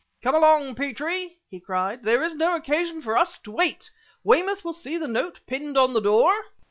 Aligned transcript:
"Come 0.23 0.33
along, 0.33 0.73
Petrie!" 0.73 1.41
he 1.47 1.59
cried; 1.59 2.01
"there 2.01 2.23
is 2.23 2.33
no 2.35 2.55
occasion 2.55 3.03
for 3.03 3.15
us 3.15 3.37
to 3.41 3.51
wait. 3.51 3.91
Weymouth 4.23 4.65
will 4.65 4.73
see 4.73 4.97
the 4.97 5.07
note 5.07 5.41
pinned 5.45 5.77
on 5.77 5.93
the 5.93 6.01
door." 6.01 6.33